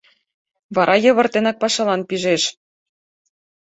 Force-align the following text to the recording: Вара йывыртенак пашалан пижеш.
Вара 0.75 0.95
йывыртенак 1.03 1.57
пашалан 1.61 2.01
пижеш. 2.09 2.43